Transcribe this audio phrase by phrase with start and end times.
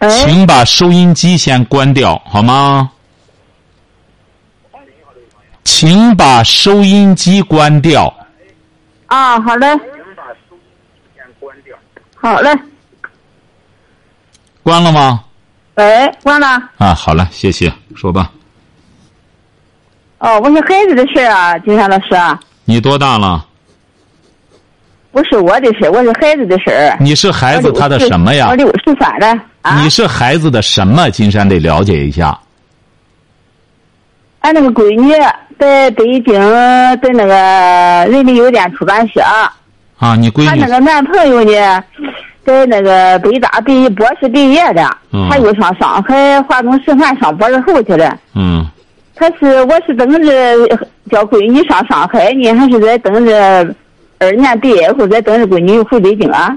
[0.00, 2.90] 请把收音机先关掉好吗？
[5.64, 8.12] 请把收音机关掉。
[9.06, 9.66] 啊，好嘞。
[12.14, 12.50] 好嘞。
[14.62, 15.24] 关了吗？
[15.74, 16.46] 喂，关了。
[16.78, 18.32] 啊，好了，谢谢，说吧。
[20.18, 22.38] 哦，我是孩子的事啊，金山老师。
[22.64, 23.46] 你多大了？
[25.12, 26.96] 不是我的事我是孩子的事儿。
[27.00, 28.48] 你是孩子他的什么呀？
[28.48, 29.42] 我六十三了。
[29.66, 29.82] 啊。
[29.82, 31.10] 你是孩子的什么？
[31.10, 32.38] 金山得了解一下。
[34.40, 35.12] 俺那个闺女
[35.58, 36.34] 在北京，
[37.02, 37.34] 在那个
[38.10, 39.20] 人民邮电出版社。
[39.98, 40.46] 啊，你闺女。
[40.48, 41.84] 她那个男朋友呢，
[42.44, 48.16] 在那个北大毕博士毕业的，嗯他又上上海华东师范上博士后去了。
[48.34, 48.64] 嗯。
[49.14, 50.68] 他是，我是等着
[51.10, 53.74] 叫闺女上上海呢，还是在等着？
[54.18, 56.56] 二年毕业后再等着闺女回北京啊，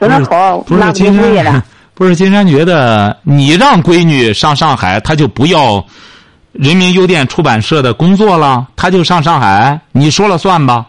[0.00, 1.62] 真的好，不是金山，
[1.94, 5.84] 不是金山觉得你让闺女上上海，她就不要
[6.52, 10.86] 人民邮电出版社的工作了，她就上上海，你说了算吧？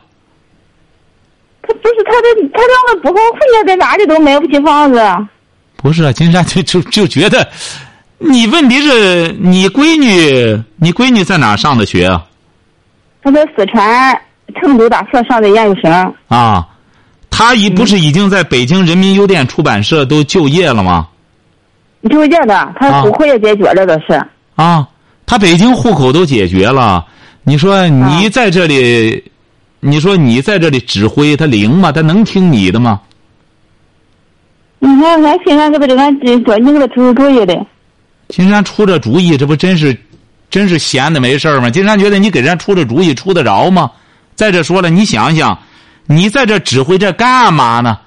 [1.61, 5.01] 他不是他的，他两个不好混呀，在哪里都买不起房子。
[5.77, 7.47] 不是金山就就就觉得，
[8.17, 12.25] 你问题是你闺女，你闺女在哪上的学啊？
[13.21, 14.19] 她在四川。
[14.61, 16.65] 成都大学上的研究生啊，
[17.37, 21.05] 他已不是已经在北京人民邮电出版社都就业了吗？
[22.09, 24.87] 就业的，他户口也解决了，倒是啊，
[25.25, 27.05] 他北京户口都解决了。
[27.43, 29.21] 你说你在这里，
[29.81, 31.91] 你说你在这里指挥他灵吗？
[31.91, 33.01] 他能听你的吗？
[34.79, 37.65] 你看，俺现在给他这俺说你给他出出主意的。
[38.29, 39.93] 金山出这主意，这不真是，
[40.49, 41.69] 真是闲的没事吗？
[41.69, 43.91] 金山觉得你给人家出这主意出得着吗？
[44.35, 45.59] 再者说了，你想想，
[46.07, 47.97] 你在这指挥这干嘛呢？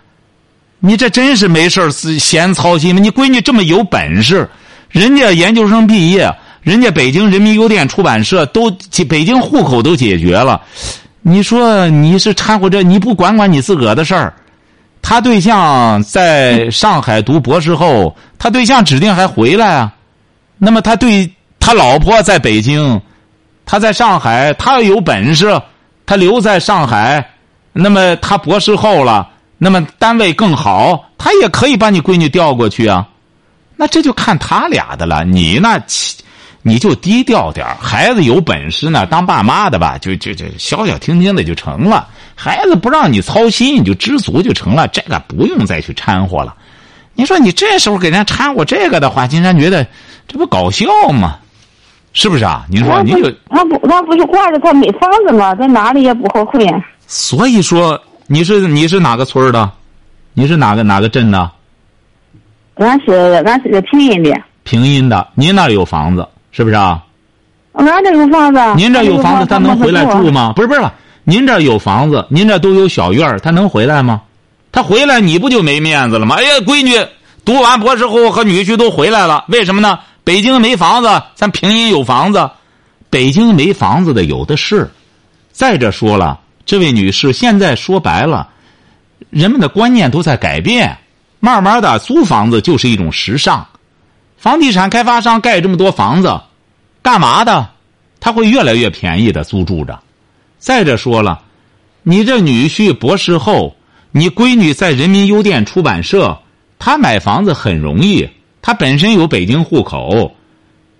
[0.81, 3.01] 你这真是没事闲操心吗？
[3.01, 4.49] 你闺女这么有本事，
[4.89, 8.71] 人家研究生毕业，人家北京人民邮电出版社都
[9.09, 10.63] 北京户口都解决了，
[11.23, 12.83] 你说你是掺和这？
[12.83, 14.33] 你不管管你自个儿的事儿？
[15.03, 19.93] 他对象在上海读博士后，他对象指定还回来啊。
[20.59, 21.29] 那么他对
[21.59, 23.01] 他老婆在北京，
[23.65, 25.61] 他在上海，他要有本事。
[26.07, 27.33] 他留在上海，
[27.81, 33.07] 那么他博士后了，那么单位更好，他也可以把你闺女调过去啊。
[33.77, 35.25] 那这就看他俩的了。
[35.25, 35.81] 你那，
[36.63, 42.09] 你就低调点孩子有本事呢，当爸妈的吧，就就就消消停停的就成了。
[42.35, 44.89] 孩子不让你操心，你就知足就成了。
[44.89, 46.53] 这个不用再去掺和了。
[47.15, 49.87] 你说你这时候给人家掺和这个的话，金山觉得
[50.27, 51.37] 这不搞笑吗？
[52.13, 52.67] 是不是啊？
[52.69, 55.55] 您说，您就他不，他不是挂着他没房子吗？
[55.55, 56.61] 在哪里也不好混。
[57.09, 59.73] 所以说，你是你是哪个村的？
[60.35, 61.51] 你是哪个哪个镇的？
[62.75, 64.31] 俺是俺是个平阴的。
[64.63, 67.03] 平阴的，您那有房子是不是啊？
[67.73, 68.61] 俺这有房子。
[68.77, 70.53] 您这有房子，他能回来住吗？
[70.55, 70.83] 不是不是，
[71.25, 74.21] 您这有房子，您这都有小院儿，他能回来吗？
[74.71, 76.37] 他回来你不就没面子了吗？
[76.37, 76.95] 哎呀，闺女
[77.43, 79.99] 读完博士后和女婿都回来了，为什么呢？
[80.25, 82.51] 北京没房子，咱平阴有房子。
[83.09, 84.91] 北京没房子的有的是。
[85.51, 88.47] 再者说了，这位女士，现在说白了，
[89.31, 90.99] 人们的观念都在改变，
[91.41, 93.67] 慢慢的租房子就是一种时尚。
[94.37, 96.39] 房地产开发商盖这么多房子，
[97.01, 97.71] 干嘛的？
[98.21, 99.99] 他会越来越便宜的租住着。
[100.59, 101.41] 再者说了，
[102.03, 103.75] 你这女婿博士后，
[104.11, 106.39] 你闺女在人民邮电出版社，
[106.79, 108.29] 他买房子很容易。
[108.61, 110.37] 他本身有北京户口，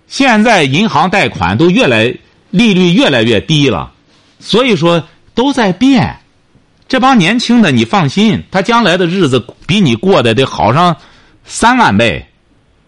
[0.07, 2.11] 现在银行贷款都越来
[2.49, 3.91] 利率越来越低了，
[4.39, 5.03] 所以说
[5.39, 6.17] 都在变。
[6.89, 10.97] 这帮年轻的，你放心，他将来的日子比你过得得好上
[11.45, 12.25] 三万倍。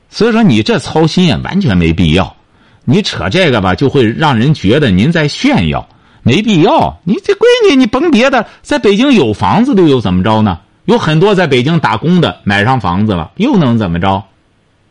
[0.09, 2.35] 所以说你这操心也完全没必要。
[2.83, 5.87] 你扯这个吧，就会让人觉得您在炫耀，
[6.23, 6.99] 没必要。
[7.05, 10.59] 你这闺女，你甭别的，在北京有房子的又怎么着呢？
[10.83, 14.21] 有很多在北京打工的买上房子了，又能怎么着？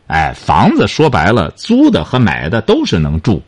[0.07, 3.43] 哎，房子说白了，租的和买的都是能住。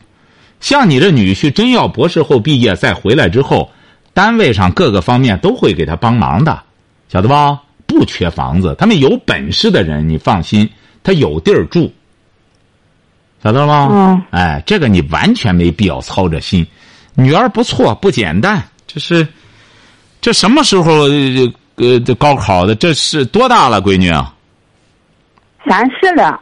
[0.60, 3.72] 像你这女婿真要博士后毕业再回来之后，
[4.14, 6.62] 单位上各个方面都会给他帮忙的，
[7.10, 7.60] 晓得吧？
[7.86, 10.68] 不缺房子，他们有本事的人，你放心，
[11.04, 11.92] 他有地儿住，
[13.44, 13.90] 晓得了吗？
[13.92, 16.66] 嗯哎，这个你完全没必要操着心。
[17.16, 19.28] 女儿不错，不简单，这是
[20.22, 22.74] 这什么时候呃呃这高考的？
[22.74, 24.34] 这是多大了，闺女啊？
[25.70, 26.40] 三十了，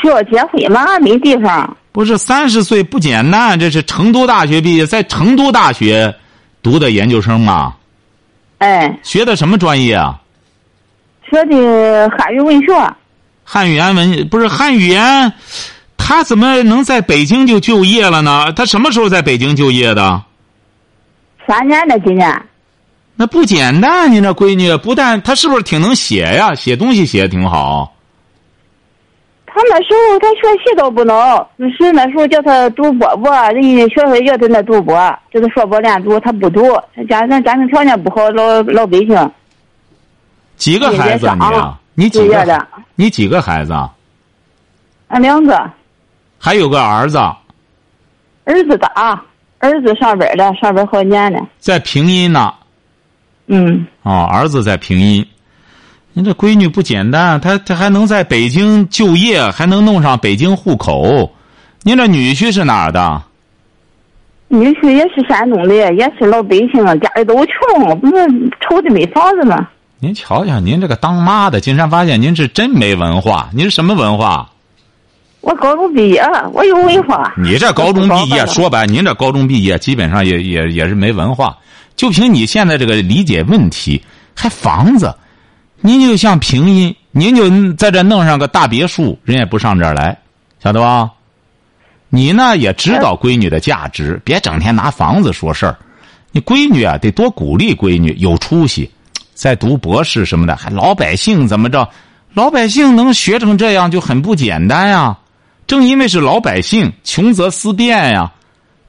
[0.00, 0.98] 需要结婚吗？
[1.00, 1.76] 没地方。
[1.90, 6.14] 不是三十岁不简单，这是成都大学毕业，在成都大学
[6.62, 7.76] 读的研究生啊？
[8.58, 10.20] 哎，学的什么专业啊？
[11.28, 12.66] 学的汉语文学。
[13.44, 15.32] 汉语言文不是汉语言，
[15.96, 18.52] 他怎么能在北京就就业了呢？
[18.52, 20.22] 他什么时候在北京就业的？
[21.46, 22.42] 三年了，今年。
[23.16, 26.54] 那不简单，你这闺女不但她是不是挺能写呀？
[26.54, 27.92] 写东西写的挺好。
[29.54, 31.14] 他那时候他学习倒不能，
[31.78, 34.94] 是那时候叫他读播播，人家学校要他那读播，
[35.30, 36.62] 叫他说播练读，他不读。
[36.96, 39.30] 他家咱家庭条件不好，老老百姓。
[40.56, 41.78] 几个孩子啊你啊？
[41.94, 42.66] 你几个的？
[42.94, 43.92] 你几个孩子啊？
[45.08, 45.70] 俺两个，
[46.38, 47.18] 还有个儿子
[48.44, 49.22] 儿子大，
[49.58, 51.46] 儿子上班了，上班好几年了。
[51.58, 52.54] 在平阴呢。
[53.48, 55.26] 嗯，哦，儿子在平阴。
[56.14, 61.32] 您这闺女不简单，她她还能在北京就业，还能弄上北京户口。
[61.82, 63.22] 您这女婿是哪儿的？
[64.48, 68.12] 女婿也是山东的，也是老百姓，家里都穷，不是
[68.60, 69.66] 愁的没房子吗？
[69.98, 73.48] 您瞧瞧，您这个当妈的，金山发现您是真没文化。
[73.54, 74.50] 您是什么文化？
[75.40, 76.22] 我高中毕业，
[76.52, 77.32] 我有文化。
[77.38, 81.56] 你这高中毕业，说白，您这高中毕业基本上也也也是没文化。
[81.96, 84.02] 就凭你现在这个理解问题，
[84.34, 85.14] 还房子，
[85.84, 90.16] 您就像平阴，您就在这弄上个大别墅，人也不上这儿来，
[90.62, 91.10] 晓得吧？
[92.08, 95.76] 你呢也知道闺女的价值，别整天拿房子说事儿。
[96.30, 98.88] 你闺女啊，得多鼓励闺女有出息，
[99.34, 101.88] 在读博士什么的，还老百姓怎么着？
[102.32, 105.18] 老百姓能学成这样就很不简单呀。
[105.66, 108.32] 正因为是老百姓，穷则思变呀。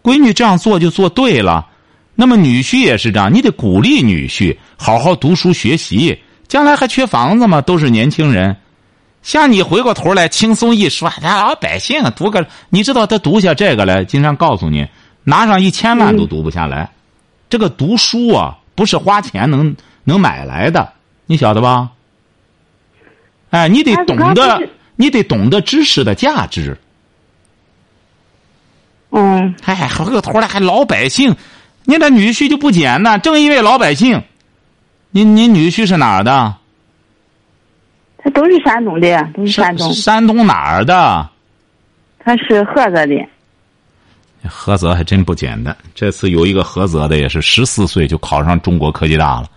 [0.03, 1.67] 闺女这样做就做对了。
[2.15, 6.17] 那么女婿也是这样，你得鼓励女婿好好读书学习，
[6.47, 7.61] 将来还缺房子吗？
[7.61, 8.55] 都是年轻人。
[9.21, 14.85] 像你回过头来轻松一说，咱老百姓读个，你知道他读下这个来，经常告诉你，
[15.23, 16.91] 拿上一千万都读不下来。
[17.49, 20.91] 这个读书啊，不是花钱能能买来的，
[21.25, 21.89] 你晓得吧？
[23.51, 24.61] 哎，你得懂得，
[24.95, 26.77] 你得懂得知识的价值。
[29.11, 31.35] 嗯，哎，回过头来还老百姓，
[31.85, 33.21] 你那女婿就不简单。
[33.21, 34.21] 正因为老百姓，
[35.15, 36.55] 您您女婿是哪儿的？
[38.17, 39.93] 他都是山东的，都是山东。
[39.93, 41.29] 山东哪儿的？
[42.17, 43.15] 他是菏泽的。
[44.49, 45.75] 菏泽还真不简单。
[45.93, 49.47] 这次有一个菏泽的，也是十四岁就考上中国科技大了。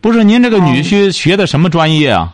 [0.00, 2.32] 不是您这个女婿学的什么专业啊？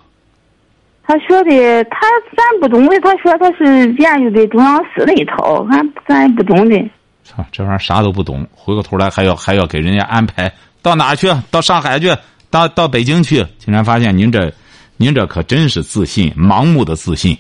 [1.05, 2.01] 他学的，他
[2.37, 6.77] 咱不懂的，他说他是研究的中央司那一套，俺咱也不懂的。
[7.25, 10.53] 操，这玩意儿啥都不懂，回过头来还要还要给人家安排
[10.83, 11.33] 到哪去？
[11.51, 12.17] 到上海去？
[12.51, 13.47] 到到北京去？
[13.59, 14.53] 竟然发现您这，
[14.97, 17.37] 您这可真是自信，盲目的自信。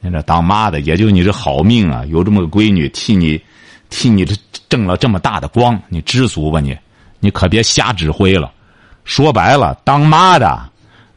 [0.00, 3.40] 您这当妈的，也就你这好命啊，有这么个闺女替你，
[3.90, 4.34] 替你这
[4.68, 6.76] 挣了这么大的光，你知足吧你？
[7.20, 8.50] 你可别瞎指挥了。
[9.04, 10.68] 说白了，当妈的。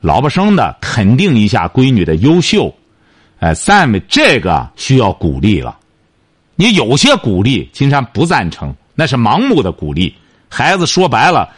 [0.01, 2.75] 老婆生的肯定一下闺女的优秀，
[3.39, 5.79] 哎，咱们这个需要鼓励了。
[6.55, 10.13] 你有些鼓励，金山不赞成，那是盲目的鼓励。
[10.53, 11.49] 孩子说白了，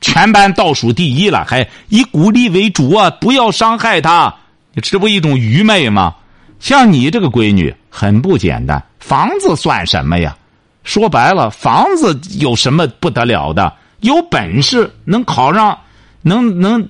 [0.00, 3.10] 全班倒数第一了，还以鼓励为主啊！
[3.20, 4.32] 不要伤害他，
[4.80, 6.14] 这不一种愚昧吗？
[6.60, 10.36] 像你这个闺女很不简单，房子算什么呀？
[10.84, 13.72] 说白了，房子有什么不得了的？
[14.00, 15.76] 有本事能考上。
[16.26, 16.88] 能能，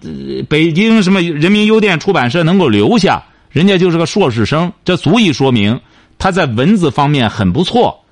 [0.48, 5.80] 北京什么人民邮电出版社能够留下，人家就是个硕士生，这足以说明
[6.18, 8.03] 他在文字方面很不错。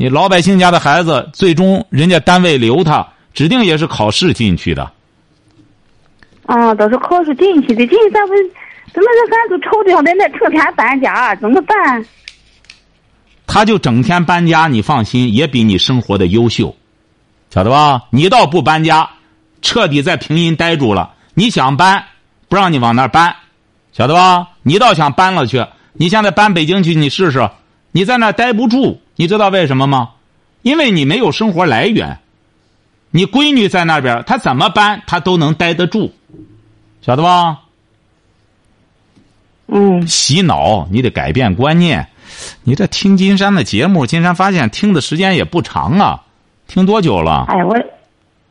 [0.00, 4.90] 你老百姓家的孩子，最终人家单位留他，指定也是考试进去的。
[6.46, 8.32] 啊，都是考试进去的，进去咱不
[8.94, 12.02] 怎么着，咱都愁的在那成天搬家，怎么办？
[13.46, 16.74] 他就整天搬家，你放心，也比你生活的优秀，
[17.50, 18.04] 晓得吧？
[18.08, 19.06] 你倒不搬家。
[19.60, 22.02] 彻底在平阴待住了，你想搬，
[22.48, 23.36] 不让你往那儿搬，
[23.92, 24.48] 晓得吧？
[24.62, 27.50] 你倒想搬了去，你现在搬北京去，你试试，
[27.92, 30.12] 你在那儿待不住，你知道为什么吗？
[30.62, 32.20] 因为你没有生活来源。
[33.10, 36.10] 你闺女在那边，她怎么搬，她都能待得住，
[37.02, 37.60] 晓得吧？
[39.66, 40.06] 嗯。
[40.06, 42.06] 洗脑，你得改变观念。
[42.64, 46.22] 你这听金山的节目，金山发现听的时间也不长啊，
[46.66, 47.44] 听多久了？
[47.48, 47.76] 哎，我。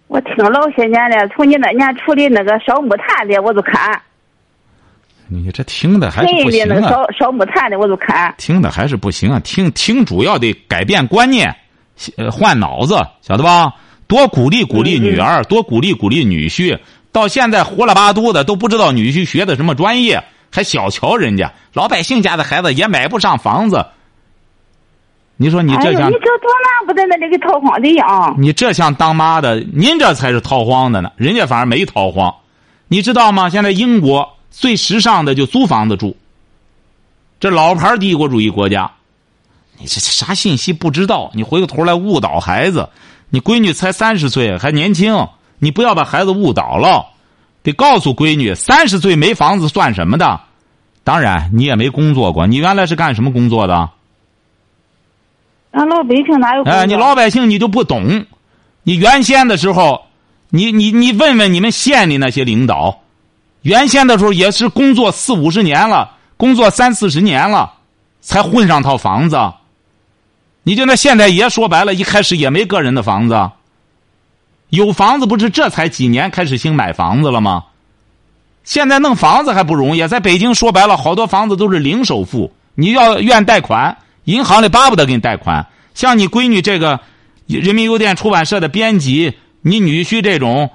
[0.05, 3.99] 我听老些年了，从你那年处理那个烧木炭的，我就看。
[5.29, 6.89] 你这听的还是不行那个啊！
[6.89, 8.33] 烧烧木炭的我都看。
[8.37, 9.39] 听的还是不行啊！
[9.41, 11.55] 听听主要得改变观念，
[12.17, 13.73] 呃，换脑子，晓得吧？
[14.07, 16.79] 多鼓励鼓励女儿，多鼓励鼓励女婿。
[17.11, 23.85] 到现在活了八嘟的都不知道女婿学的什么专业，还小瞧人家老百姓家的孩子也买不上房子。
[25.37, 28.35] 你说你这像、哎、你这多难不在那里给逃荒的样？
[28.37, 32.33] 你这像当妈的，您这才是逃荒的呢，人家反而没逃荒。
[32.87, 33.49] 你知道吗？
[33.49, 36.15] 现在英国最时尚的就租房子住。
[37.39, 38.91] 这老牌帝国主义国家，
[39.77, 41.31] 你这啥信息不知道？
[41.33, 42.89] 你回过头来误导孩子。
[43.29, 45.27] 你闺女才三十岁，还年轻，
[45.59, 47.05] 你不要把孩子误导了。
[47.61, 50.41] 得告诉闺女，三十岁没房子算什么的？
[51.03, 53.89] 当然，你也没工作过，你原来是干什么工作的？
[55.71, 56.63] 俺老百姓哪有？
[56.63, 58.25] 哎，你老百姓你就不懂。
[58.81, 60.07] 你原先的时候，
[60.49, 63.01] 你你你问问你们县里那些领导，
[63.61, 67.73] 原先的时候也是工作四五十年了，工作三四十年了，
[68.21, 69.37] 才混上套房子。
[70.63, 73.51] 你就那现在也说白了，一开始也没个人的房子。
[74.69, 77.65] 有房子不是这才几年开始兴买房子了吗？
[78.63, 85.65] 现在弄房子还不容易，在北京说白了，好多房子都是零首付，你要愿贷款，银行里巴不得给你贷款。
[85.95, 86.99] 像你闺女这个，
[87.47, 90.69] 人民邮电出版社的编辑，你女婿这种，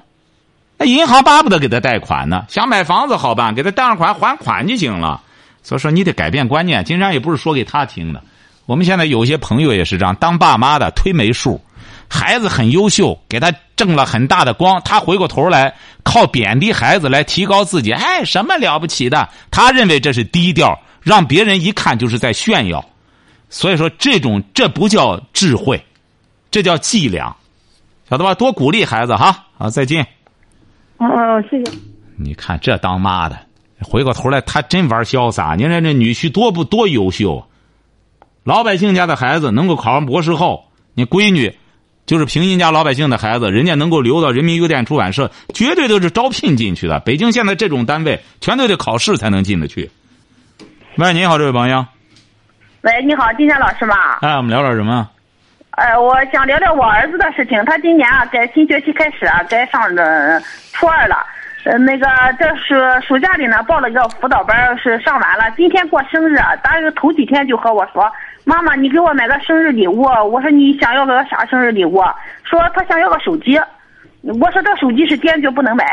[0.76, 2.44] 那银行巴不得给他贷款呢。
[2.48, 5.20] 想买房子好办，给他贷上款还款就行了。
[5.62, 6.84] 所以说你得改变观念。
[6.84, 8.22] 金山也不是说给他听的。
[8.66, 11.60] 我们现在有些朋友也是这样，当爸妈的忒没数，
[12.08, 19.28] 孩子很优秀，给他挣了很大的光，他回过头来靠贬低孩子来提高自己，哎，什么了不起的？
[19.50, 22.84] 他认为这是低调，让别人一看就是在炫耀。
[23.50, 25.84] 所以说，这种这不叫智慧，
[26.50, 27.36] 这叫伎俩，
[28.08, 28.34] 晓得吧？
[28.34, 29.44] 多鼓励孩子哈。
[29.56, 30.06] 好，再见。
[30.98, 31.72] 哦哦，谢谢。
[32.16, 33.36] 你看这当妈的，
[33.80, 35.54] 回过头来他真玩潇洒。
[35.56, 37.44] 您看这女婿多不多优秀？
[38.44, 41.52] 老百姓家的孩子能够考上博士后，你闺女
[42.06, 47.00] 就是平民家老百姓的孩子，人家能够留到人民邮电出版社，绝对都是招聘进去的。
[47.00, 49.90] 北京现在这种单位，全都得考试才能进得去。
[50.96, 51.84] 喂，你好，这位朋友。
[52.82, 53.94] 喂，你好，金山老师吗？
[54.20, 55.08] 哎，我们聊点什么？
[55.76, 57.62] 呃，我想聊聊我儿子的事情。
[57.64, 60.40] 他今年啊，该新学期开始啊，该上的
[60.72, 61.16] 初二了。
[61.64, 62.06] 呃，那个
[62.38, 65.50] 这是暑假里呢，报了一个辅导班，是上完了。
[65.56, 68.08] 今天过生日，当时头几天就和我说
[68.44, 72.00] ：“妈妈，你给我买个生日礼物。”我说：“你想要个啥生日礼物？”
[72.44, 73.58] 说他想要个手机。
[74.40, 75.84] 我说：“这手机是坚决不能买。”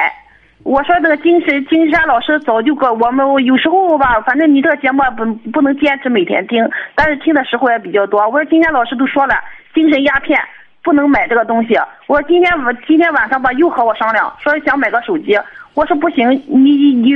[0.63, 8.21] 我说：“这个金山金山老师早就跟我们，有时候吧，反正你这个节目不不能坚持每天听，但是听的时候也比较多。
[8.27, 9.35] 我说金山老师都说了，
[9.73, 10.39] 精神鸦片
[10.83, 11.75] 不能买这个东西。
[12.07, 15.37] 我说今天我今天晚上吧，又和我商量，说想买个手机。
[15.73, 17.09] 我说不行，你你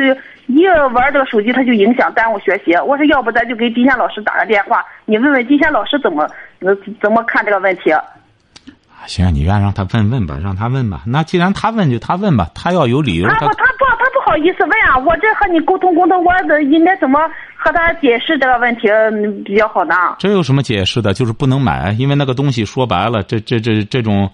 [0.47, 2.74] 一玩这个手机，他就影响耽误学习。
[2.77, 6.27] 我说要不咱就给金山老师打个电话，你问问金山老师怎么
[7.01, 7.93] 怎么看这个问题。
[9.07, 11.01] 行，你愿让他问问吧，让他问吧。
[11.05, 12.47] 那既然他问，就他问吧。
[12.55, 14.97] 他要有理由，他不，他不，他不好意思问啊。
[14.97, 17.19] 我这和你沟通沟通，我这应该怎么
[17.65, 18.81] 和他解释这个问题
[19.43, 19.95] 比较好呢？
[20.19, 21.15] 这有什么解释的？
[21.15, 24.29] 就是不能买，因为那个东西说白了，这这这这种，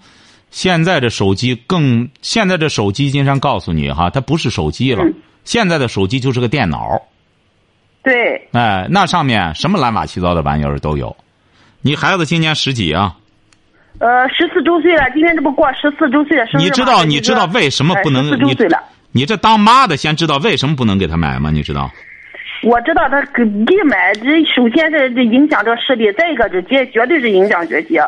[0.50, 7.00] 现在的手机更，现在这手机，经常告诉你哈，它不是手机了，嗯、现在的手机就是个电脑。
[8.02, 8.46] 对。
[8.52, 11.16] 哎，那上面什么乱七八糟的玩意儿都有。
[11.80, 13.16] 你孩子今年十几啊？
[13.98, 18.30] 呃，十四周岁了，今天这不过十四周岁的生日你知道你知道为什么不能？
[19.10, 21.50] 你这当妈的先知道为什么不能给他买吗？
[21.50, 21.90] 你知道？
[22.62, 23.44] 我知道他给
[23.84, 27.98] 买，这首先是这影响这视力，再一个这绝绝对是影响学习。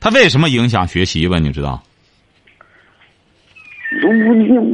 [0.00, 1.38] 他为什么影响学习吧？
[1.38, 1.82] 你知道？
[4.02, 4.08] 我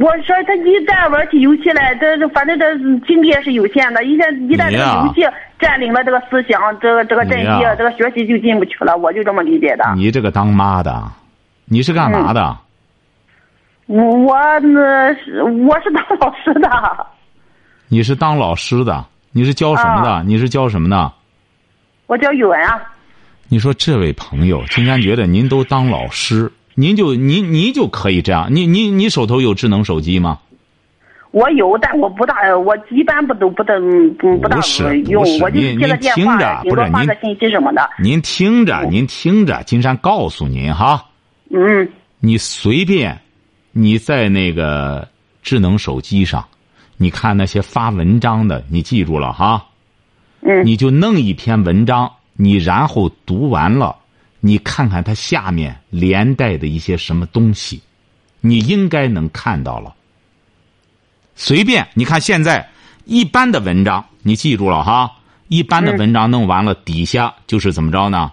[0.05, 2.77] 我说他一旦玩起游戏来，这这反正这
[3.07, 8.95] 精力也是有限的，一旦一旦这个游戏占领了这个思想，这个这个阵地，这个学习就进不去了。
[8.97, 9.85] 我就这么理解的。
[9.95, 11.03] 你这个当妈的，
[11.65, 12.57] 你是干嘛的？
[13.87, 17.07] 嗯、我那是我是当老师的。
[17.87, 19.05] 你是当老师的？
[19.37, 20.09] 你是教什么的？
[20.09, 21.11] 啊、你是教什么的？
[22.07, 22.81] 我教语文啊。
[23.49, 26.49] 你说这位朋友，金山觉得您都当老师。
[26.73, 30.39] 您就您您就可以这样，你你你手头有智能手机吗？
[31.31, 34.57] 我有，但我不大，我一般不都不登不不大
[35.07, 37.89] 用，我就接个电话，顶多发个信息什么的。
[38.01, 41.03] 您听着，您听着，金山告诉您哈，
[41.49, 41.89] 嗯，
[42.21, 43.19] 你随便
[43.73, 45.05] 你在那个
[45.43, 46.45] 智能手机上，
[46.97, 49.65] 你看那些发文章的，你记住了哈，
[50.41, 53.95] 嗯，你就弄一篇文章，你然后读完了。
[54.39, 57.81] 你看看它下面连带的一些什么东西，
[58.41, 59.95] 你应该能看到了。
[61.35, 62.69] 随便你看，现在
[63.05, 65.11] 一般的文章你记住了哈，
[65.47, 68.31] 一般的文章弄完了，底下就是怎么着呢？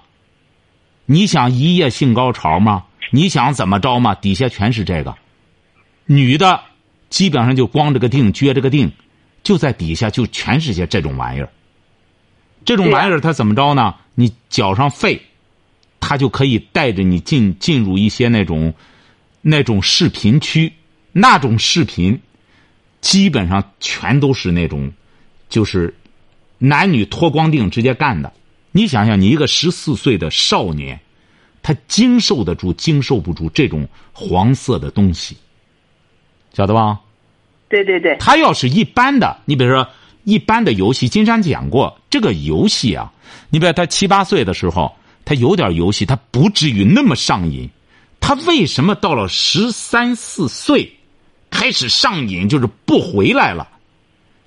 [1.07, 2.85] 你想一夜性高潮吗？
[3.11, 4.14] 你想怎么着吗？
[4.14, 5.14] 底下全是这个，
[6.04, 6.61] 女的
[7.12, 8.90] 基本上就光着个腚撅着个腚，
[9.42, 11.49] 就在底下就全是些这种玩意儿。
[12.64, 13.95] 这种玩意儿它怎么着呢？
[14.14, 15.21] 你缴上费，
[16.00, 18.73] 它就可以带着你进进入一些那种
[19.42, 20.73] 那种视频区，
[21.12, 22.19] 那种视频
[23.02, 24.90] 基本上全都是那种
[25.50, 25.95] 就是
[26.57, 28.33] 男女脱光腚直接干的。
[28.71, 30.99] 你想想，你一个十四岁的少年，
[31.62, 35.37] 他经受得住，经受不住这种黄色的东西，
[36.53, 37.01] 晓得吧？
[37.69, 39.87] 对对对，他要是一般的，你比如说
[40.25, 43.13] 一般的游戏，金山讲过，这个游戏啊，
[43.51, 44.95] 你比如他七八岁的时候，
[45.25, 47.69] 他有点游戏，他不至于那么上瘾。
[48.21, 50.93] 他为什么到了十三四岁
[51.51, 53.69] 开始上瘾，就是不回来了，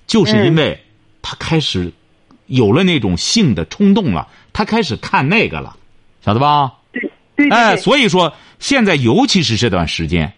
[0.06, 0.80] 就是因为
[1.22, 1.92] 他开始。
[2.46, 5.76] 有了那种性的冲动了，他开始看那个了，
[6.24, 6.72] 晓得吧？
[6.92, 7.02] 对
[7.34, 7.48] 对。
[7.48, 10.32] 哎，所以说现在尤其是这段时间，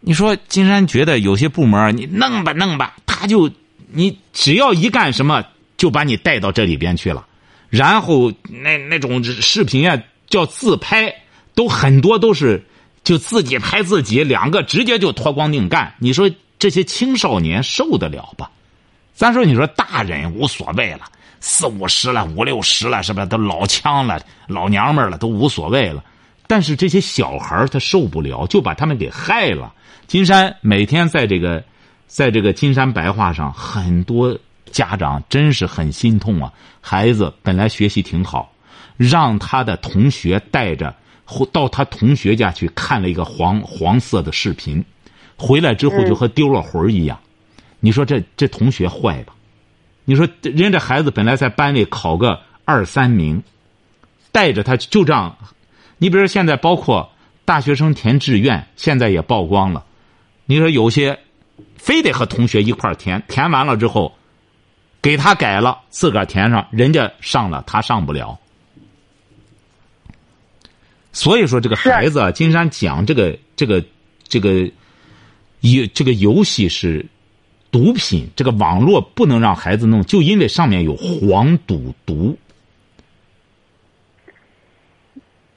[0.00, 3.50] 你说金山觉得有些部门你弄吧弄吧，他就
[3.90, 5.44] 你只要一干什么，
[5.76, 7.26] 就把你带到这里边去了，
[7.68, 11.14] 然后那那种视频啊叫自拍，
[11.54, 12.64] 都很多都是
[13.02, 18.50] 就自己拍自己，两个直接就脱光腚干，你说这些青少年受得了吧？
[19.14, 21.00] 咱说你说大人无所谓了。
[21.40, 26.04] 四五十了，五六十了，是不是都老枪了、老娘们了，都无所谓了。
[26.48, 29.72] 但是这些小孩他受不了，就把他们给害了。
[30.08, 31.62] 金山每天在这个，
[32.06, 34.36] 在这个金山白话上，很多
[34.70, 36.50] 家长真是很心痛啊。
[36.80, 38.50] 孩子本来学习挺好，
[38.96, 40.94] 让他的同学带着
[41.52, 44.82] 到他同学家去看了一个黄黄色的视频，
[45.36, 47.20] 回来之后就和丢了魂一样。
[47.78, 49.34] 你说这这同学坏吧？
[50.06, 53.42] 你说人这孩子本来在班里考个二三名，
[54.32, 55.36] 带着他就这样。
[55.98, 57.10] 你比如说现在包括
[57.44, 59.84] 大学生填志愿，现在也曝光了。
[60.48, 61.16] 你说有些
[61.76, 64.12] 非得和同学一块填，填完了之后
[65.02, 68.36] 给他改了，自个儿填上，人家上了，他上不了。
[71.12, 73.84] 所以说这个孩子，金山讲这个这个
[74.26, 74.68] 这个
[75.60, 77.06] 游这个游戏是。
[77.70, 82.34] 毒品，这个网络不能让孩子弄，就因为上面有黄赌毒。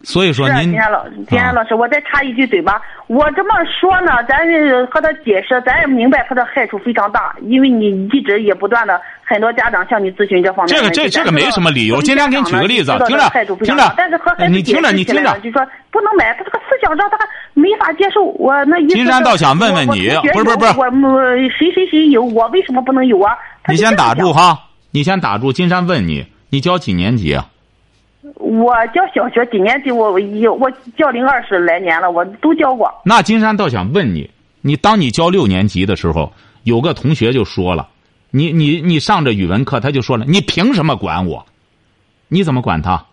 [0.03, 2.81] 所以说，您金山老金山老师，我再插一句嘴吧。
[3.07, 4.39] 我这么说呢，咱
[4.87, 10.75] 和他解释，咱也明白他的害处非常大，因为你一直也不断的很多家长向你咨询这方面。
[10.75, 12.01] 这个这这个没什么理由。
[12.01, 13.29] 今天给你举个例子，听着
[13.63, 17.17] 听着，但是和孩子你听着你听着，就说不能买，他这个思想上他
[17.53, 18.23] 没法接受。
[18.23, 20.89] 我那金山倒想问问你，不是不是不是，我
[21.59, 23.35] 谁谁谁有，我为什么不能有啊？
[23.67, 24.57] 你先打住哈，
[24.91, 25.53] 你先打住。
[25.53, 27.45] 金山问你，你教几年级啊？
[28.59, 29.91] 我教小学几年级？
[29.91, 32.91] 我一我教龄二十来年了，我都教过。
[33.05, 36.33] 那金山倒想问你，你当你教六年级的时候，
[36.63, 37.87] 有个同学就说了，
[38.29, 41.45] 你你你上着语文课，他就说了，你凭什么管我？
[42.27, 43.05] 你怎么管他？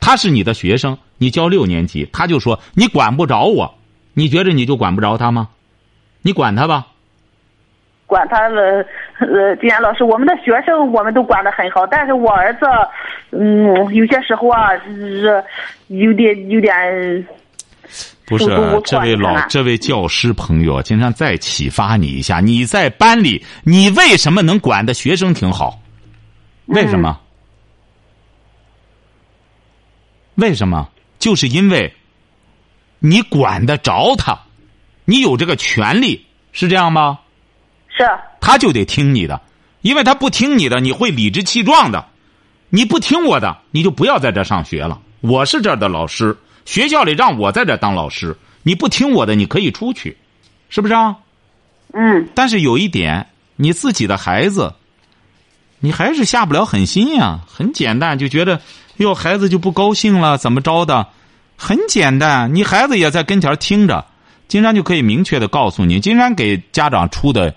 [0.00, 3.74] 他是你的学生，你教六年级，他就说你管不着我，
[4.14, 5.50] 你觉着你就管不着他吗？
[6.22, 6.88] 你管他吧。
[8.10, 8.84] 管他了，
[9.20, 12.66] 呃，金岩老师，我们的学生我们都管得很好，但是我儿子，
[13.30, 15.42] 嗯，有些时候啊，是
[15.86, 16.74] 有点有点。
[18.26, 18.46] 不是，
[18.84, 25.80] 这位老这位教师朋友，经常再启发你一下，你在班里，你为什么能管的学生挺好？
[26.66, 27.18] 为什么？
[30.36, 30.88] 为什么？
[31.18, 31.92] 就是因为，
[33.00, 34.38] 你管得着他，
[35.04, 37.18] 你有这个权利，是这样吗？
[37.96, 38.08] 是，
[38.40, 39.40] 他就得听你的，
[39.82, 42.06] 因为他不听你的，你会理直气壮的。
[42.70, 45.00] 你不听我的，你就不要在这上学了。
[45.20, 48.36] 我是这儿的老师，学校里让我在这当老师。
[48.62, 50.16] 你不听我的，你可以出去，
[50.68, 51.16] 是不是啊？
[51.92, 52.28] 嗯。
[52.34, 53.26] 但是有一点，
[53.56, 54.72] 你自己的孩子，
[55.80, 57.40] 你还是下不了狠心呀。
[57.46, 58.60] 很简单，就觉得
[58.98, 61.08] 哟，孩子就不高兴了，怎么着的？
[61.56, 64.06] 很简单，你孩子也在跟前听着。
[64.46, 67.54] 金山就可以明确的告诉你，金山给家长出的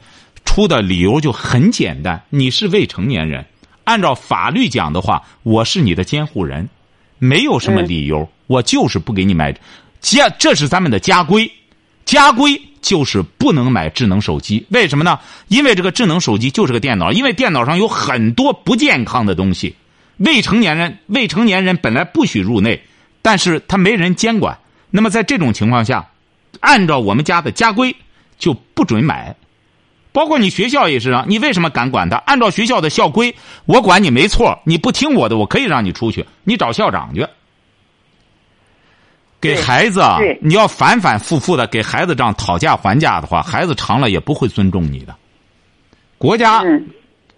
[0.54, 3.44] 出的理由就很简单：你是未成年人，
[3.86, 6.70] 按照法律讲的话，我是你的监护人，
[7.18, 9.52] 没有什么理由，我就是不给你买。
[10.00, 11.52] 家这是咱们的家规，
[12.06, 14.63] 家规就是不能买智能手机。
[14.70, 15.20] 为什么呢？
[15.48, 19.76] 因为这个智能手机就是个电脑，因为电脑上有很多不健康的东西。
[20.18, 22.80] 未成年人，未成年人本来不许入内，
[23.24, 24.56] 但是他没人监管。
[24.92, 26.08] 那么在这种情况下。
[26.60, 27.96] 按照我们家的家规，
[28.38, 29.36] 就不准买，
[30.13, 32.15] 包括你学校也是啊，你为什么敢管他？
[32.26, 37.28] 按照学校的校规，我管你没错，你不听我的，我可以让你出去，你找校长去。
[39.41, 45.13] 给孩子啊，你要反反复复的给孩子这样讨价还价的话，孩子长了也不会尊重你的。
[46.17, 46.63] 国家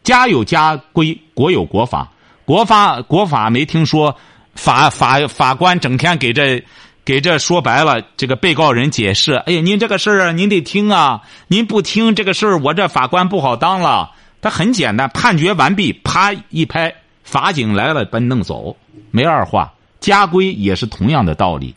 [0.04, 2.12] 家有家规，国有国法，
[2.46, 4.16] 国法国法没听说，
[4.54, 6.64] 法法法官整天给这
[7.06, 14.12] 给这说白了，这个被告人解释，哎呀，您这个事儿啊您得听啊，您不听这个事儿，我这法官不好当了。
[14.42, 18.76] 他很简单，判决完毕，啪一拍，法警来了，把你弄走，
[19.12, 19.72] 没二话。
[20.00, 21.74] 家规也是同样的道理。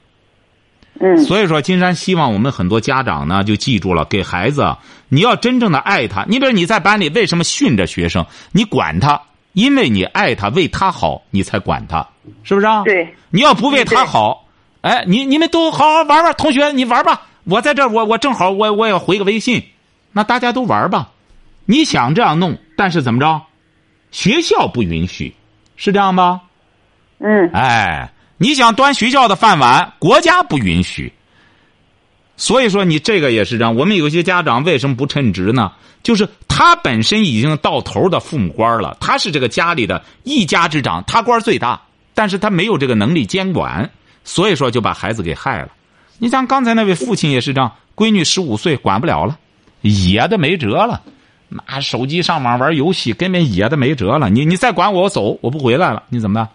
[1.01, 4.77] 嗯，所以说，金山希望我们很多家长呢，就记住了，给孩子，
[5.09, 6.25] 你要真正的爱他。
[6.29, 8.27] 你比如你在班里为什么训着学生？
[8.53, 12.07] 你管他，因为你爱他，为他好，你才管他，
[12.43, 12.83] 是不是啊？
[12.83, 13.15] 对。
[13.31, 14.45] 你要不为他好，
[14.81, 19.63] 哎，你你们都好好玩玩，同学你玩吧，我在这儿，我我正好我我也回个微信，
[20.13, 21.11] 那大家都玩吧。
[21.65, 23.43] 你想这样弄，但是怎么着？
[24.11, 25.35] 学校不允许，
[25.77, 26.41] 是这样吧？
[27.19, 27.51] 嗯。
[27.53, 28.13] 哎。
[28.41, 31.13] 你想端学校的饭碗，国家不允许。
[32.37, 33.75] 所以说，你这个也是这样。
[33.75, 35.73] 我们有些家长为什么不称职呢？
[36.05, 41.83] 就是他本身已经到头的父母官了，他是这个家里的一家之长，他官最大，
[42.15, 43.91] 但是他没有这个能力监管，
[44.29, 45.71] 所以说就把孩子给害了。
[46.19, 49.39] 你像刚才那位父亲也是这样，闺女十五岁，管不了了，
[49.81, 51.01] 野的没辙了，
[51.49, 54.29] 拿手机上网玩游戏，根本野的没辙了。
[54.29, 56.49] 你你再管我，我走，我不回来了，你怎么的？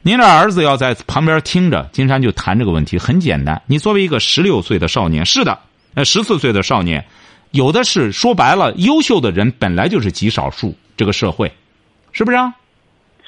[0.00, 2.96] 您的儿子要在旁边听着，金山就谈这个问题。
[2.96, 5.58] 很简单，你作为一个十六岁的少年，是的，
[5.94, 7.04] 呃，十四岁的少年，
[7.50, 11.52] 有的是说白了，优秀的人本来就是极少数，这个社会，
[12.12, 12.36] 是不是？
[12.38, 12.54] 啊？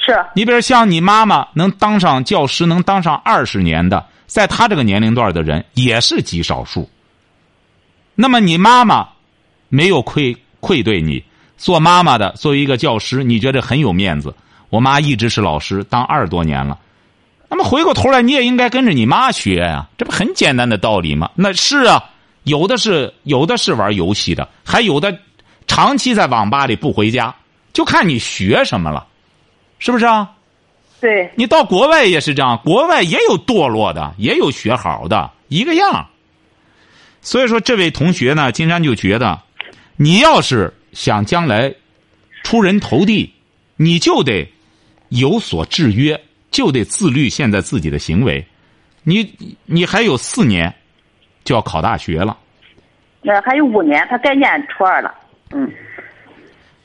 [0.00, 0.18] 是。
[0.34, 6.88] 你比如像你妈妈能当上教师，能当上二十年的，在她这个年龄段的人也是极少数。
[8.14, 9.08] 那么你妈妈
[9.68, 11.22] 没有愧愧对你，
[11.56, 14.34] 做妈妈的作为一个教师，你觉得很有面子。
[14.68, 16.78] 我妈一直是老师，当二十多年了。
[17.48, 21.28] 那么回过头来，你也应该跟着你妈学呀，这不很简单的道理吗？
[21.34, 22.04] 那是啊，
[22.44, 25.18] 有的是有的是玩游戏的，还有的
[25.66, 27.34] 长期在网吧里不回家，
[27.72, 29.04] 就看你学什么了，
[29.80, 30.30] 是不是啊？
[31.00, 31.28] 对。
[31.34, 36.06] 你到国外也是这样，国外也有堕落的，也有学好的，一个样。
[37.20, 39.40] 所以说，这位同学呢，金山就觉得，
[39.96, 41.74] 你要是想将来
[42.44, 43.34] 出人头地，
[43.76, 44.48] 你就得。
[45.10, 46.20] 有所制约，
[46.52, 47.28] 就得自律。
[47.28, 48.46] 现在自己的行为，
[49.02, 49.28] 你
[49.64, 50.72] 你还有四年
[51.42, 52.38] 就要考大学了。
[53.20, 55.12] 那还有五年，他该念初二了。
[55.50, 55.68] 嗯。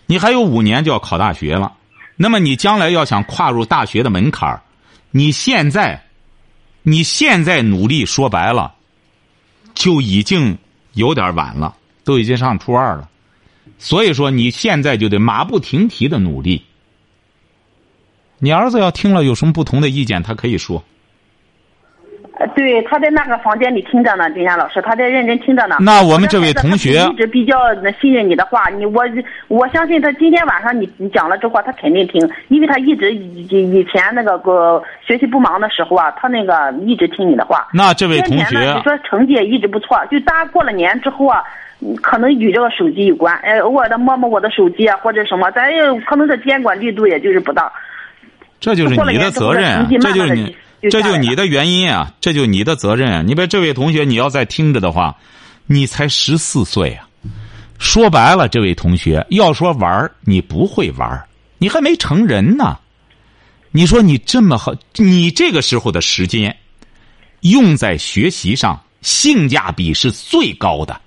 [0.08, 1.71] 你还有五年就要考大学了，
[2.15, 4.62] 那么你将来要想跨入大学的门槛，
[5.12, 6.01] 你现在
[6.84, 8.73] 你现在努力，说白了
[9.73, 10.58] 就已经
[10.93, 13.10] 有点晚了，都已经上初二了。
[13.78, 16.63] 所以说，你现在就得马不停蹄的努力。
[18.38, 20.84] 你儿子要听了有什么不同的意见，他可以说。
[22.38, 25.78] 呃，对，他在那个房间里听着呢，金山老师，他在认真听着呢。
[25.80, 27.58] 那我们这位同学一直比较
[28.02, 29.04] 信任你的话，你我
[29.48, 37.67] 我相信他今天晚上你你讲了之后，他肯定听，因为他一直以以前那个个学习不忙的时候啊，他那个一直听你的话。
[37.74, 41.41] 那这位同学，你说成绩也一直不错，就大过了年之后啊，
[42.02, 47.71] 可能与这个手机有关，哎，偶尔的摸摸我的手机啊，或者什么，咱也可能这监管力度也就是不大。
[48.60, 49.88] 这就是你的责任啊！
[49.89, 50.56] 这就是你，
[50.89, 52.13] 这就你的原因啊！
[52.21, 53.21] 这就你的责任啊！
[53.21, 55.15] 你别这位同学，你要再听着的话，
[55.67, 57.08] 你才十四岁啊！
[57.78, 61.26] 说白了，这位同学要说玩你不会玩
[61.58, 62.78] 你还没成人呢。
[63.71, 66.56] 你说你这么好，你这个时候的时间
[67.41, 71.02] 用在学习上，性价比是最高的。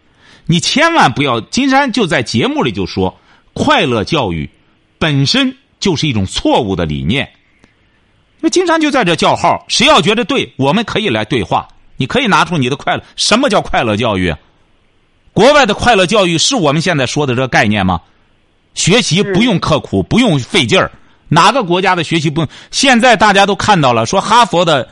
[0.47, 3.19] 你千万不要，金山就在节目里就说，
[3.55, 4.49] 快乐教育
[4.99, 7.31] 本身就是一种错误的理念。
[8.41, 11.67] 那经常就在这叫号，谁要觉得对，我们可以来对话。
[11.97, 13.03] 你可以拿出你的快乐。
[13.17, 14.33] 什么叫快乐教育？
[15.33, 18.01] 国外的快乐教育是我们现在说的这个概念吗？
[18.75, 20.91] 学习不用刻苦，不用费劲儿。
[21.27, 22.47] 哪个国家的学习不？
[22.71, 24.89] 现在大家都看到了，说哈佛的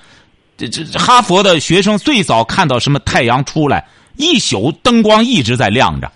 [0.56, 6.10] 这这哈佛的学生最早看到什么太阳出来，一宿灯光一直在亮着，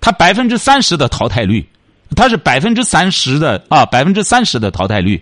[0.00, 1.66] 他百分之三十的淘汰率，
[2.14, 5.20] 他是百分之三十的啊，百分之三十的淘汰率。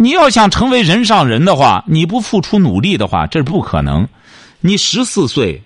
[0.00, 4.08] 你要想成为人上人的话，你不付出努力的话，这是不可能。
[4.60, 5.60] 你十四岁，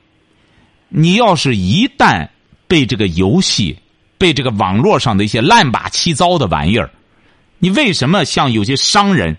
[0.88, 2.26] 你要是一旦
[2.66, 3.76] 被这个游戏、
[4.16, 6.90] 被这个网络上的一些乱八七糟的玩意儿，
[7.58, 9.36] 你为什么像有些商人，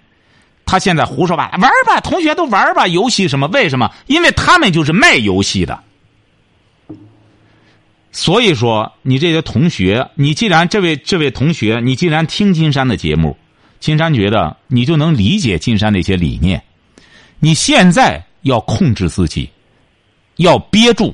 [0.63, 3.47] 他现在胡说八道玩吧，同学都玩吧，游戏什么？
[3.47, 3.91] 为什么？
[4.06, 5.84] 因为他们就是卖游戏的。
[8.12, 13.36] 所以说，你这些同学，你既然这位这位同学，你既然听金山的节目，
[13.84, 16.63] 金山觉得你就能理解金山那些理念。
[17.39, 19.50] 你现在要控制自己，
[20.38, 21.13] 要憋住。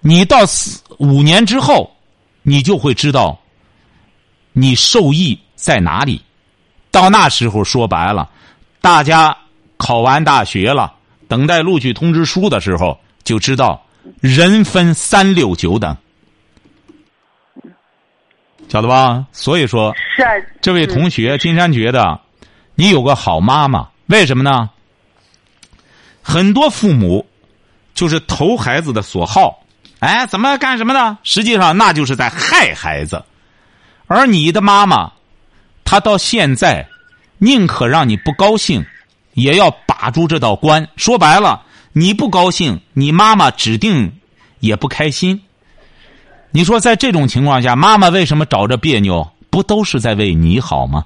[0.00, 1.88] 你到四五年之后，
[2.42, 3.38] 你就会知道
[4.52, 6.20] 你受益在哪里。
[6.90, 8.28] 到那时候，说白了，
[8.80, 9.36] 大家
[9.76, 10.92] 考完大学了，
[11.28, 13.80] 等待录取通知书的时候，就知道
[14.20, 15.96] 人分三六九等，
[18.68, 19.24] 晓得吧？
[19.32, 22.20] 所以说，是啊这位同学，金山觉得
[22.74, 24.68] 你有个好妈妈，为什么呢？
[26.22, 27.26] 很多父母
[27.94, 29.62] 就是投孩子的所好，
[30.00, 31.18] 哎，怎么干什么呢？
[31.22, 33.24] 实际上那就是在害孩子。
[34.06, 35.12] 而你的妈妈，
[35.84, 36.86] 她到现在
[37.38, 38.84] 宁可让你不高兴，
[39.32, 40.86] 也要把住这道关。
[40.96, 44.12] 说白了，你不高兴，你妈妈指定
[44.60, 45.40] 也不开心。
[46.50, 49.30] 你说在这种情况下，妈妈为什么找着别扭？
[49.50, 51.04] 不都是在为你好吗？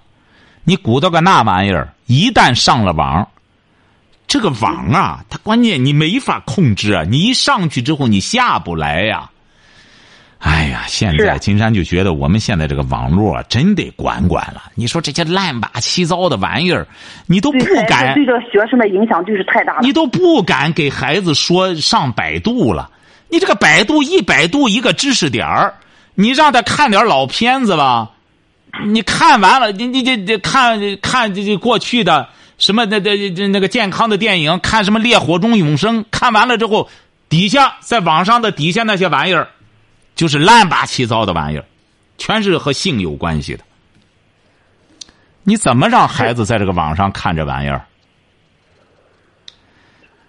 [0.65, 3.27] 你鼓捣个那玩意儿，一旦上了网，
[4.27, 7.05] 这个网啊，它关键你没法控制啊！
[7.09, 9.29] 你一上去之后，你下不来呀。
[10.39, 14.65] 哎呀，现在金山就觉得我们现在这个网络啊真得管管了。
[14.75, 16.87] 你说这些乱八七糟的玩意儿，
[17.27, 19.81] 你都不敢，对这个学生的影响就是太大了。
[19.83, 22.91] 你都不敢给孩子说上百度了。
[23.33, 25.75] 你这个百度一百度一个知识点儿，
[26.14, 28.11] 你让他看点老片子吧，
[28.85, 36.90] 你看完了，你你这这看看这这过去的什么那那那那个健康的电影，看什么《烈火中永生》，看完了之后，
[37.31, 39.49] 底下在网上的底下那些玩意儿，
[40.14, 41.64] 就是乱八七糟的玩意儿，
[42.18, 43.64] 全是和性有关系的。
[45.42, 47.83] 你怎么让孩子在这个网上看这玩意儿？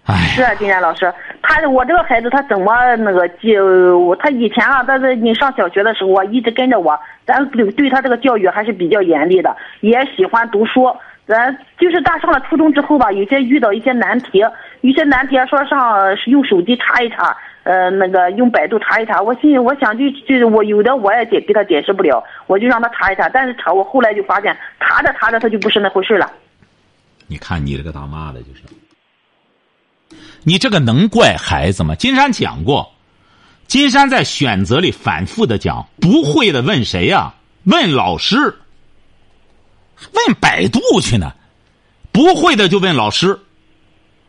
[0.04, 1.12] 哎是啊，金山老师，
[1.46, 3.58] 他我这个孩子他怎么那个记？
[3.58, 10.90] 我他以前啊，他在你上小学的时候啊，一直跟着我，咱对对他这个教育还是比较严厉的，也喜欢读书。
[11.26, 14.44] 咱就是大上了初中之后吧，有些遇到一些难题，
[14.80, 19.20] 有些难题说上用手机查一查，呃，那个用百度查一查。
[19.20, 23.28] 我心里我想就就是我有的我也解给他解释不了，我就让他查一查。
[23.28, 26.30] 但是查我后来就发现，查着查着他就不是那回事了。
[27.26, 28.62] 你看你这个当妈的，就是，
[30.44, 31.94] 你这个能怪孩子吗？
[31.94, 32.92] 金山讲过，
[33.66, 38.58] 金山在选择里反复的讲，不会的问谁呀、问老师，
[40.12, 41.32] 问百度去呢，
[42.12, 43.40] 不会的就问老师。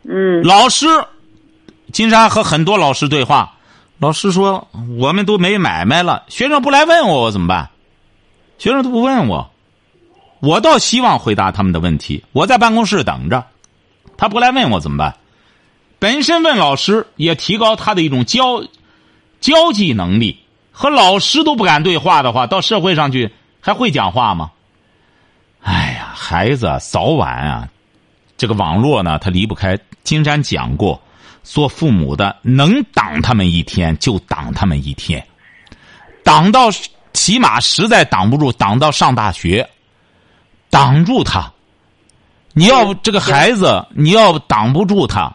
[0.04, 0.86] 嗯，老师，
[1.92, 3.56] 金山和很多老师对话，
[3.98, 7.68] 老师说我们都没买卖了，学生不来问我，我怎么办？
[8.58, 9.50] 学生都不问我，
[10.40, 12.24] 我倒希望回答他们的问题。
[12.32, 13.44] 我在办公室等着，
[14.16, 15.14] 他不来问我怎么办？
[15.98, 18.62] 本身问老师也提高他的一种交
[19.40, 20.38] 交际能力。
[20.78, 23.32] 和老师都不敢对话的话，到社会上去
[23.62, 24.50] 还会讲话吗？
[25.62, 27.66] 哎呀，孩子早晚啊，
[28.36, 29.78] 这个网络呢，它离不开。
[30.04, 31.00] 金山讲过，
[31.42, 35.26] 做父母的能挡他们一天就挡他们一天，
[36.22, 36.68] 挡到
[37.14, 39.66] 起码实在挡不住，挡到上大学，
[40.68, 41.50] 挡住他。
[42.52, 45.34] 你要这个孩子，你要挡不住他，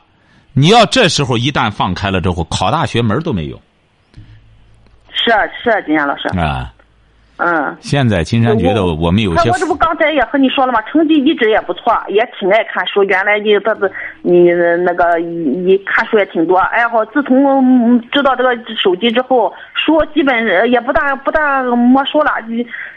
[0.53, 3.61] 你要这时候一旦放开了之后，考大学门都没有
[5.13, 6.73] 是啊是啊，金阳老师，啊！
[7.37, 7.75] 嗯。
[7.79, 10.81] 现在金山觉得我们有些他我这不刚才也和你说了吗？
[10.83, 13.03] 成绩一直也不错，也挺爱看书。
[13.03, 13.91] 原来你他是
[14.21, 17.03] 你那个你看书也挺多，爱好。
[17.05, 22.31] 自从嗯知道这个手机之后，书基本呃也不大不大没收了。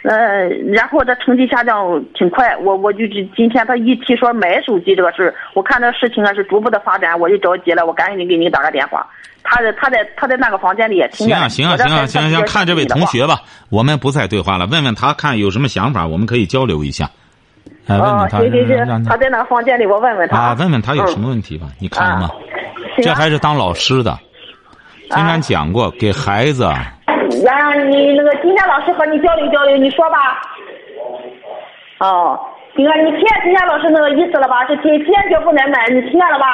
[0.02, 2.56] 呃，然后这成绩下降挺快。
[2.58, 9.06] 我我就今天他一提说买手机这个事儿，我看这事情啊是逐步的发展，我就着急了，我赶紧给你打个电话。
[9.44, 11.36] 他在他在他在那个房间里也听见。
[11.36, 12.44] 行啊，行啊，行啊，行啊，行！
[12.46, 17.08] 看这位同学吧，我们不再对话了，问问他看有什么想法，我们可以交流一下。
[17.86, 21.28] 哎，问哦问，他，行行让行，他在那个房间里，我问问他啊，问问他有什么。
[21.28, 21.66] 问题吧？
[21.78, 22.28] 你看了吗？
[22.96, 24.18] 行啊这还是当老师的。
[25.10, 30.40] 金山讲过，给孩子啊后你那个金山老师和你交流交流，你说吧。
[31.98, 32.38] 哦，
[32.74, 34.66] 金山，你听见金山老师那个意思了吧？
[34.66, 36.46] 是坚坚决不能买，你听见了吧？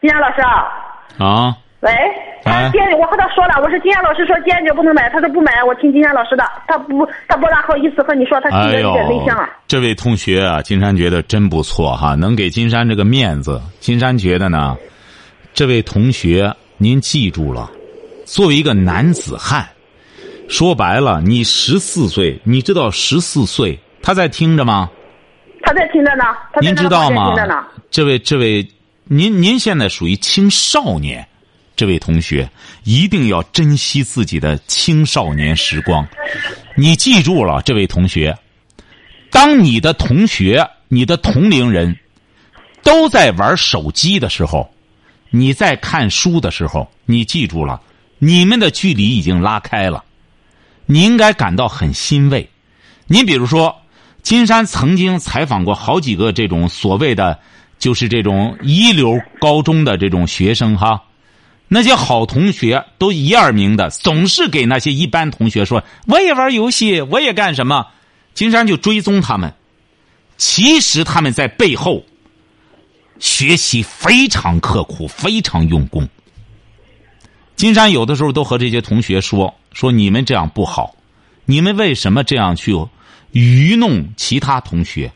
[0.00, 0.42] 金山老师，
[1.18, 1.90] 啊，喂，
[2.44, 13.60] 哎他坚决，我和他说了，我说金山老师说坚决不能买，他说不买，我听金山老师的，他不，他不大好意思和你说，他性格哎呦有点内向啊。，这位同学啊，金山觉得真不错哈，能给金山这个面子。
[13.80, 14.76] 金山觉得呢，
[15.52, 17.70] 这位同学您记住了，
[18.24, 19.66] 作为一个男子汉，
[20.48, 24.90] 说白了，你十四岁，你知道十四岁他在听着吗？
[25.62, 27.64] 他在听着呢，他在听着呢。？
[27.90, 28.66] 这位这位，
[29.06, 31.28] 您您现在属于青少年，
[31.76, 32.48] 这位同学
[32.84, 36.06] 一定要珍惜自己的青少年时光。
[36.74, 38.34] 你记住了，这位同学，
[39.30, 41.98] 当你的同学、你的同龄人
[42.82, 44.72] 都在玩手机的时候，
[45.28, 47.82] 你在看书的时候，你记住了，
[48.18, 50.02] 你们的距离已经拉开了。
[50.86, 52.48] 你应该感到很欣慰。
[53.06, 53.82] 你比如说，
[54.22, 57.38] 金山曾经采访过好几个这种所谓的，
[57.84, 61.04] 就是这种一流高中的这种学生哈，
[61.68, 67.86] 那些好同学都一二名的，总是给那些一般同学说：“我也玩游戏，我也干什么。”
[68.32, 69.52] 金山就追踪他们，
[70.38, 72.02] 其实他们在背后
[73.18, 76.08] 学习非常刻苦，非常用功。
[77.54, 80.96] 金山有的时候都和这些同学说：“说你们这样不好，
[81.44, 82.74] 你们为什么这样去
[83.32, 85.12] 愚弄其他同学？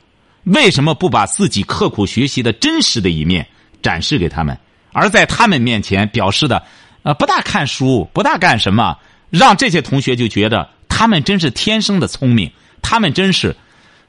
[0.49, 3.47] 为什么不把自己刻苦学习的真实的一面
[3.83, 4.59] 展示给他们？
[4.93, 6.63] 而在他们面前表示的，
[7.03, 8.97] 呃，不大看书，不大干什么，
[9.31, 13.55] 让这些同学就觉得他们真是天生的聪明，他们真是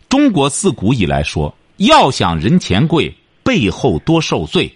[0.08, 4.73] 中国自古以来说，要想人前贵，背后多受罪，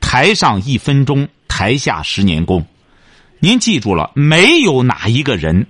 [0.00, 2.66] 台上一分钟，台下十年功。”
[3.40, 5.64] 您记住了，没有哪一个人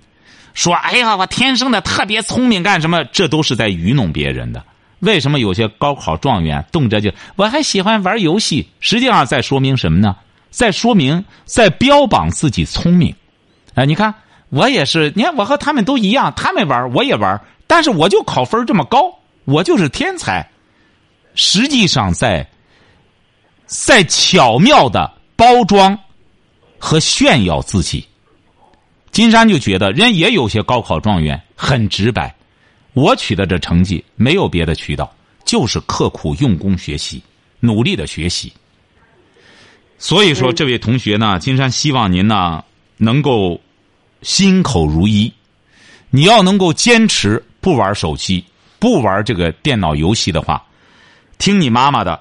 [0.55, 4.65] 说：“哎呀，我天生的特别聪明，干什么？”这都是在愚弄别人的。
[5.01, 8.69] 为什么有些高考状元动辄就我还喜欢玩游戏？
[8.81, 10.17] 实际上在说明什么呢？
[10.51, 13.15] 在说明，在标榜自己聪明。
[13.75, 14.15] 哎，你看
[14.49, 19.13] 我也是，你看我和他们都一样，他们玩我也玩，但是我就考分这么高，
[19.45, 20.49] 我就是天才。
[21.35, 22.49] 实际上在
[23.67, 25.99] 在巧妙的包装。
[26.81, 28.07] 和炫耀自己，
[29.11, 32.33] 金山就觉得人也有些高考状元很直白，
[32.99, 35.09] 我取得这成绩没有别的渠道，
[35.45, 37.23] 就是刻苦用功学习，
[37.61, 38.53] 努力的学习。
[39.99, 42.65] 所以说，这位同学呢，金山希望您呢
[42.97, 43.61] 能够
[44.23, 45.33] 心口如一，
[46.11, 48.45] 你要能够坚持不玩手机，
[48.81, 50.61] 不玩这个电脑游戏的话，
[51.39, 52.21] 听你妈妈的，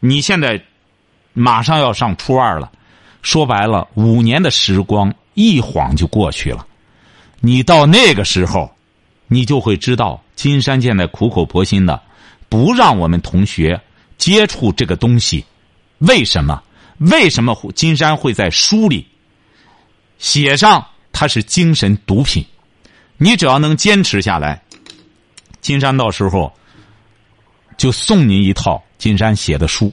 [0.00, 0.60] 你现在
[1.32, 2.72] 马上要上初二了。
[3.22, 6.66] 说白了，五年的时光一晃就过去了。
[7.40, 8.68] 你到那个时候，
[9.28, 12.02] 你就会知道，金山现在苦口婆心的
[12.48, 13.80] 不让我们同学
[14.16, 15.44] 接触这个东西。
[15.98, 16.62] 为什么？
[16.98, 19.06] 为什么金山会在书里
[20.18, 22.44] 写上它是精神毒品？
[23.18, 24.62] 你只要能坚持下来，
[25.60, 26.52] 金山到时候
[27.76, 29.92] 就送您一套金山写的书，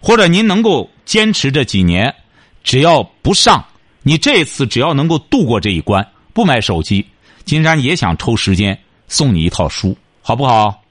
[0.00, 2.14] 或者您能够坚持这几年。
[2.62, 3.64] 只要不上，
[4.02, 7.06] 你这次只要能够度过这一关，不买手机，
[7.48, 10.82] 金山也想抽时间送你一套书，好不好？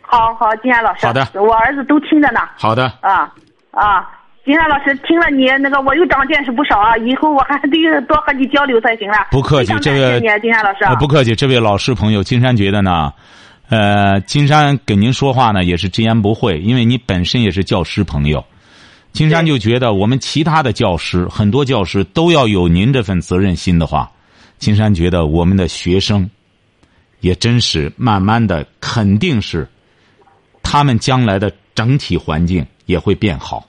[0.00, 1.04] 好好，金山老师。
[1.04, 2.40] 好的，我儿子都听着呢。
[2.56, 2.86] 好的。
[3.02, 3.30] 啊
[3.70, 4.08] 啊，
[4.46, 6.96] 金山老师听了你那个，我又长见识不少啊！
[6.96, 9.26] 以后我还得多和你交流才行了。
[9.30, 10.86] 不客气，这位金山老师。
[10.98, 13.12] 不客气，这位老师朋友，金山觉得呢，
[13.68, 18.42] 呃，金山跟您说话呢也是直言不讳，因为你本身也是教师朋友。
[19.12, 24.10] 金山就觉得，我们其他的教师，很多教师都要有您这份责任心的话，
[24.64, 26.30] 金山觉得我们的学生，
[27.20, 29.68] 也真是慢慢的，肯定是，
[30.62, 33.68] 他们将来的整体环境也会变好。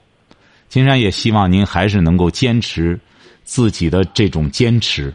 [0.70, 2.98] 金山也希望您还是能够坚持
[3.44, 5.12] 自己的这种坚持，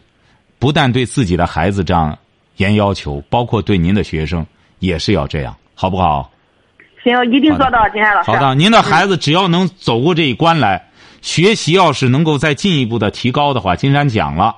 [0.59, 2.15] 不但对自己的孩子这样
[2.57, 4.45] 严要求，包括对您的学生
[4.77, 6.31] 也是要这样，好不好？
[7.03, 8.29] 行，一定做到，金山老师。
[8.29, 10.89] 好的，您的孩子只要能走过这一关来，
[11.23, 14.55] 学习要是能够再进一步的提高的话，金山讲了，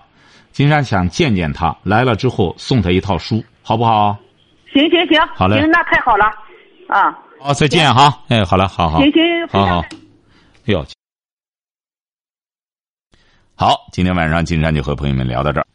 [0.54, 4.16] 金山想见见他，来了之后送他一套书，好不好？
[4.72, 6.26] 行行行，好嘞，行，那太好了，
[6.88, 7.12] 啊。
[7.40, 9.00] 好，再见哈，哎，好了，好好。
[9.00, 9.80] 行行，好好。
[9.80, 9.88] 哎
[10.66, 10.86] 呦，
[13.56, 15.66] 好，今天晚上金山就和朋友们聊到这儿。